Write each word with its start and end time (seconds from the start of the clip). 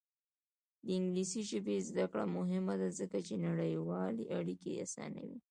د 0.85 0.87
انګلیسي 0.97 1.41
ژبې 1.49 1.77
زده 1.89 2.05
کړه 2.11 2.25
مهمه 2.37 2.73
ده 2.81 2.89
ځکه 2.99 3.17
چې 3.27 3.35
نړیوالې 3.47 4.25
اړیکې 4.37 4.71
اسانوي. 4.85 5.37